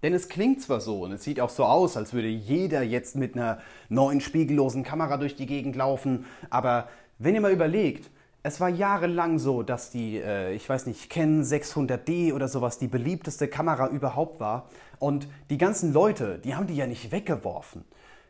Denn 0.04 0.14
es 0.14 0.30
klingt 0.30 0.62
zwar 0.62 0.82
so 0.82 1.04
und 1.04 1.12
es 1.12 1.24
sieht 1.24 1.40
auch 1.40 1.50
so 1.50 1.66
aus, 1.66 1.96
als 1.98 2.14
würde 2.14 2.28
jeder 2.28 2.82
jetzt 2.82 3.16
mit 3.16 3.36
einer 3.36 3.60
neuen 3.90 4.22
spiegellosen 4.22 4.84
Kamera 4.84 5.18
durch 5.18 5.36
die 5.36 5.46
Gegend 5.46 5.76
laufen, 5.76 6.26
aber 6.50 6.90
wenn 7.20 7.36
ihr 7.36 7.42
mal 7.42 7.52
überlegt, 7.52 8.10
es 8.44 8.60
war 8.60 8.70
jahrelang 8.70 9.38
so, 9.38 9.62
dass 9.62 9.92
die, 9.92 10.18
äh, 10.18 10.54
ich 10.54 10.68
weiß 10.68 10.88
nicht, 10.88 11.10
Canon 11.10 11.44
600D 11.44 12.34
oder 12.34 12.48
sowas 12.48 12.80
die 12.80 12.88
beliebteste 12.88 13.48
Kamera 13.48 13.88
überhaupt 13.90 14.40
war. 14.40 14.68
Und 14.98 15.28
die 15.52 15.60
ganzen 15.60 15.94
Leute, 15.94 16.40
die 16.40 16.56
haben 16.56 16.66
die 16.66 16.76
ja 16.76 16.88
nicht 16.88 17.12
weggeworfen. 17.12 17.86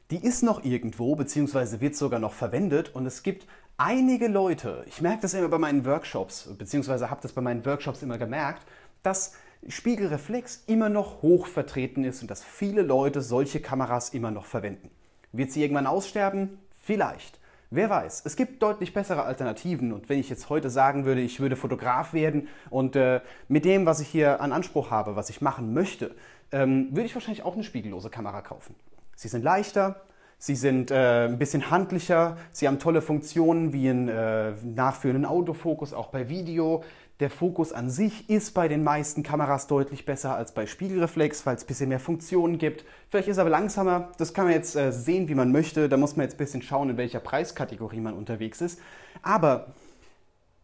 Die 0.09 0.21
ist 0.21 0.43
noch 0.43 0.65
irgendwo, 0.65 1.15
beziehungsweise 1.15 1.79
wird 1.79 1.95
sogar 1.95 2.19
noch 2.19 2.33
verwendet. 2.33 2.93
Und 2.93 3.05
es 3.05 3.23
gibt 3.23 3.47
einige 3.77 4.27
Leute, 4.27 4.83
ich 4.87 5.01
merke 5.01 5.21
das 5.21 5.33
immer 5.33 5.47
bei 5.47 5.57
meinen 5.57 5.85
Workshops, 5.85 6.49
beziehungsweise 6.57 7.09
habe 7.09 7.21
das 7.21 7.31
bei 7.31 7.41
meinen 7.41 7.65
Workshops 7.65 8.03
immer 8.03 8.17
gemerkt, 8.17 8.65
dass 9.03 9.33
Spiegelreflex 9.67 10.63
immer 10.67 10.89
noch 10.89 11.21
hoch 11.21 11.47
vertreten 11.47 12.03
ist 12.03 12.21
und 12.21 12.31
dass 12.31 12.43
viele 12.43 12.81
Leute 12.81 13.21
solche 13.21 13.59
Kameras 13.59 14.09
immer 14.09 14.31
noch 14.31 14.45
verwenden. 14.45 14.89
Wird 15.31 15.51
sie 15.51 15.61
irgendwann 15.61 15.87
aussterben? 15.87 16.57
Vielleicht. 16.81 17.39
Wer 17.73 17.89
weiß, 17.89 18.23
es 18.25 18.35
gibt 18.35 18.61
deutlich 18.61 18.93
bessere 18.93 19.23
Alternativen 19.23 19.93
und 19.93 20.09
wenn 20.09 20.19
ich 20.19 20.29
jetzt 20.29 20.49
heute 20.49 20.69
sagen 20.69 21.05
würde, 21.05 21.21
ich 21.21 21.39
würde 21.39 21.55
Fotograf 21.55 22.11
werden 22.11 22.49
und 22.69 22.97
äh, 22.97 23.21
mit 23.47 23.63
dem, 23.63 23.85
was 23.85 24.01
ich 24.01 24.09
hier 24.09 24.41
an 24.41 24.51
Anspruch 24.51 24.91
habe, 24.91 25.15
was 25.15 25.29
ich 25.29 25.39
machen 25.39 25.73
möchte, 25.73 26.13
ähm, 26.51 26.89
würde 26.91 27.05
ich 27.05 27.15
wahrscheinlich 27.15 27.43
auch 27.43 27.53
eine 27.53 27.63
spiegellose 27.63 28.09
Kamera 28.09 28.41
kaufen. 28.41 28.75
Sie 29.15 29.29
sind 29.29 29.41
leichter, 29.41 30.01
sie 30.37 30.55
sind 30.55 30.91
äh, 30.91 31.27
ein 31.27 31.39
bisschen 31.39 31.71
handlicher, 31.71 32.35
sie 32.51 32.67
haben 32.67 32.77
tolle 32.77 33.01
Funktionen 33.01 33.71
wie 33.71 33.87
ein 33.87 34.09
äh, 34.09 34.51
nachführenden 34.65 35.25
Autofokus, 35.25 35.93
auch 35.93 36.09
bei 36.09 36.27
Video. 36.27 36.83
Der 37.21 37.29
Fokus 37.29 37.71
an 37.71 37.91
sich 37.91 38.31
ist 38.31 38.55
bei 38.55 38.67
den 38.67 38.83
meisten 38.83 39.21
Kameras 39.21 39.67
deutlich 39.67 40.05
besser 40.05 40.35
als 40.35 40.55
bei 40.55 40.65
Spiegelreflex, 40.65 41.45
weil 41.45 41.55
es 41.55 41.63
ein 41.63 41.67
bisschen 41.67 41.89
mehr 41.89 41.99
Funktionen 41.99 42.57
gibt. 42.57 42.83
Vielleicht 43.09 43.27
ist 43.27 43.35
es 43.35 43.39
aber 43.39 43.51
langsamer. 43.51 44.11
Das 44.17 44.33
kann 44.33 44.45
man 44.45 44.55
jetzt 44.55 44.75
äh, 44.75 44.91
sehen, 44.91 45.29
wie 45.29 45.35
man 45.35 45.51
möchte. 45.51 45.87
Da 45.87 45.97
muss 45.97 46.15
man 46.15 46.23
jetzt 46.23 46.33
ein 46.33 46.37
bisschen 46.39 46.63
schauen, 46.63 46.89
in 46.89 46.97
welcher 46.97 47.19
Preiskategorie 47.19 47.99
man 47.99 48.15
unterwegs 48.15 48.59
ist. 48.59 48.79
Aber 49.21 49.75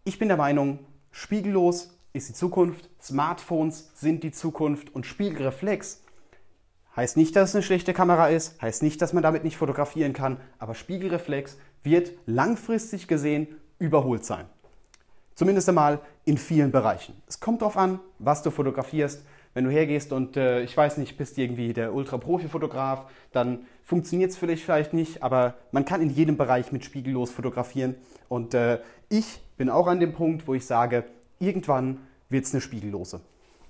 ich 0.03 0.17
bin 0.17 0.29
der 0.29 0.37
Meinung, 0.37 0.79
spiegellos 1.11 1.95
ist 2.13 2.29
die 2.29 2.33
Zukunft. 2.33 2.89
Smartphones 2.99 3.91
sind 3.93 4.23
die 4.23 4.31
Zukunft 4.31 4.95
und 4.95 5.05
Spiegelreflex 5.05 6.01
heißt 6.95 7.17
nicht, 7.17 7.35
dass 7.35 7.49
es 7.49 7.55
eine 7.55 7.63
schlechte 7.63 7.93
Kamera 7.93 8.29
ist, 8.29 8.59
heißt 8.63 8.81
nicht, 8.81 8.99
dass 9.03 9.13
man 9.13 9.21
damit 9.21 9.43
nicht 9.43 9.57
fotografieren 9.57 10.13
kann, 10.13 10.37
aber 10.57 10.73
Spiegelreflex 10.73 11.59
wird 11.83 12.13
langfristig 12.25 13.07
gesehen 13.07 13.47
überholt 13.77 14.25
sein. 14.25 14.47
Zumindest 15.37 15.69
einmal 15.69 15.99
in 16.25 16.35
vielen 16.35 16.71
Bereichen. 16.71 17.13
Es 17.27 17.39
kommt 17.39 17.61
darauf 17.61 17.77
an, 17.77 17.99
was 18.17 18.41
du 18.41 18.49
fotografierst. 18.49 19.23
Wenn 19.53 19.65
du 19.65 19.69
hergehst 19.69 20.11
und 20.11 20.35
äh, 20.35 20.63
ich 20.63 20.75
weiß 20.75 20.97
nicht, 20.97 21.15
bist 21.15 21.37
irgendwie 21.37 21.73
der 21.73 21.93
Ultra-Profi-Fotograf, 21.93 23.05
dann 23.33 23.59
funktioniert 23.83 24.31
es 24.31 24.37
vielleicht, 24.37 24.63
vielleicht 24.63 24.93
nicht, 24.93 25.21
aber 25.21 25.53
man 25.71 25.85
kann 25.85 26.01
in 26.01 26.09
jedem 26.09 26.37
Bereich 26.37 26.71
mit 26.71 26.83
spiegellos 26.85 27.29
fotografieren. 27.29 27.93
Und 28.29 28.55
äh, 28.55 28.79
ich 29.09 29.39
bin 29.57 29.69
auch 29.69 29.85
an 29.85 29.99
dem 29.99 30.13
Punkt, 30.13 30.47
wo 30.47 30.55
ich 30.55 30.65
sage, 30.65 31.03
irgendwann 31.37 31.99
wird 32.29 32.45
es 32.45 32.53
eine 32.55 32.61
spiegellose. 32.61 33.21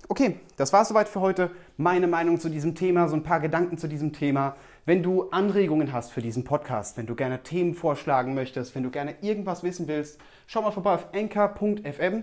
Okay, 0.08 0.40
das 0.56 0.72
war 0.72 0.82
es 0.82 0.88
soweit 0.88 1.06
für 1.06 1.20
heute. 1.20 1.50
Meine 1.76 2.06
Meinung 2.06 2.40
zu 2.40 2.48
diesem 2.48 2.74
Thema, 2.74 3.08
so 3.08 3.16
ein 3.16 3.22
paar 3.22 3.40
Gedanken 3.40 3.76
zu 3.76 3.88
diesem 3.88 4.14
Thema. 4.14 4.56
Wenn 4.88 5.02
du 5.02 5.28
Anregungen 5.32 5.92
hast 5.92 6.12
für 6.12 6.22
diesen 6.22 6.44
Podcast, 6.44 6.96
wenn 6.96 7.04
du 7.04 7.14
gerne 7.14 7.42
Themen 7.42 7.74
vorschlagen 7.74 8.34
möchtest, 8.34 8.74
wenn 8.74 8.84
du 8.84 8.90
gerne 8.90 9.16
irgendwas 9.20 9.62
wissen 9.62 9.86
willst, 9.86 10.18
schau 10.46 10.62
mal 10.62 10.70
vorbei 10.70 10.94
auf 10.94 11.08
anchor.fm. 11.12 12.22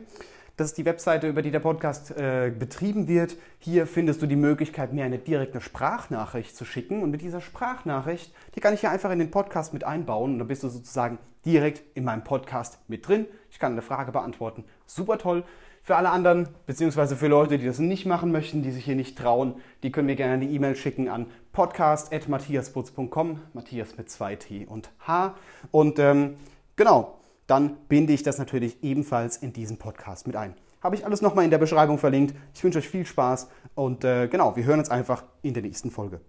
Das 0.57 0.69
ist 0.69 0.77
die 0.79 0.85
Webseite, 0.85 1.27
über 1.27 1.43
die 1.43 1.51
der 1.51 1.59
Podcast 1.59 2.17
äh, 2.17 2.49
betrieben 2.49 3.07
wird. 3.07 3.37
Hier 3.59 3.85
findest 3.85 4.23
du 4.23 4.25
die 4.25 4.35
Möglichkeit, 4.35 4.93
mir 4.93 5.05
eine 5.05 5.19
direkte 5.19 5.61
Sprachnachricht 5.61 6.57
zu 6.57 6.65
schicken. 6.65 7.03
Und 7.03 7.11
mit 7.11 7.21
dieser 7.21 7.39
Sprachnachricht, 7.39 8.33
die 8.55 8.61
kann 8.61 8.73
ich 8.73 8.79
hier 8.79 8.89
einfach 8.89 9.11
in 9.11 9.19
den 9.19 9.29
Podcast 9.29 9.71
mit 9.71 9.83
einbauen. 9.83 10.33
Und 10.33 10.39
dann 10.39 10.47
bist 10.47 10.63
du 10.63 10.69
sozusagen 10.69 11.19
direkt 11.45 11.83
in 11.95 12.03
meinem 12.03 12.23
Podcast 12.23 12.79
mit 12.87 13.07
drin. 13.07 13.27
Ich 13.51 13.59
kann 13.59 13.73
eine 13.73 13.83
Frage 13.83 14.11
beantworten. 14.11 14.63
Super 14.87 15.19
toll. 15.19 15.43
Für 15.83 15.97
alle 15.97 16.09
anderen, 16.09 16.47
beziehungsweise 16.65 17.15
für 17.15 17.27
Leute, 17.27 17.59
die 17.59 17.65
das 17.67 17.77
nicht 17.77 18.07
machen 18.07 18.31
möchten, 18.31 18.63
die 18.63 18.71
sich 18.71 18.85
hier 18.85 18.95
nicht 18.95 19.19
trauen, 19.19 19.53
die 19.83 19.91
können 19.91 20.07
mir 20.07 20.15
gerne 20.15 20.33
eine 20.33 20.45
E-Mail 20.45 20.75
schicken 20.75 21.09
an 21.09 21.27
podcast.matthiasputz.com, 21.55 23.39
Matthias 23.53 23.97
mit 23.97 24.09
zwei 24.09 24.35
T 24.35 24.65
und 24.65 24.91
H. 25.07 25.35
Und 25.71 25.97
ähm, 25.99 26.35
genau, 26.75 27.17
dann 27.47 27.77
binde 27.87 28.11
ich 28.11 28.23
das 28.23 28.37
natürlich 28.37 28.83
ebenfalls 28.83 29.37
in 29.37 29.53
diesen 29.53 29.77
Podcast 29.77 30.27
mit 30.27 30.35
ein. 30.35 30.53
Habe 30.83 30.97
ich 30.97 31.05
alles 31.05 31.21
nochmal 31.21 31.45
in 31.45 31.51
der 31.51 31.57
Beschreibung 31.57 31.97
verlinkt. 31.97 32.35
Ich 32.53 32.63
wünsche 32.63 32.79
euch 32.79 32.89
viel 32.89 33.05
Spaß 33.05 33.47
und 33.73 34.03
äh, 34.03 34.27
genau, 34.27 34.55
wir 34.57 34.65
hören 34.65 34.79
uns 34.79 34.89
einfach 34.91 35.23
in 35.41 35.53
der 35.53 35.63
nächsten 35.63 35.91
Folge. 35.91 36.19